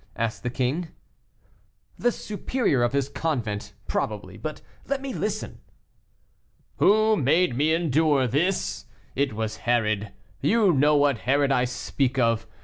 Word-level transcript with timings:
asked 0.15 0.41
the 0.41 0.49
king. 0.49 0.87
"The 1.99 2.11
superior 2.11 2.81
of 2.81 2.91
his 2.91 3.07
convent, 3.07 3.75
probably 3.87 4.35
but 4.35 4.63
let 4.87 4.99
me 4.99 5.13
listen." 5.13 5.59
"Who 6.77 7.15
made 7.15 7.55
me 7.55 7.71
endure 7.75 8.25
this? 8.25 8.87
It 9.15 9.33
was 9.33 9.57
Herod; 9.57 10.11
you 10.41 10.73
know 10.73 10.95
what 10.95 11.19
Herod 11.19 11.51
I 11.51 11.65
speak 11.65 12.17
of. 12.17 12.47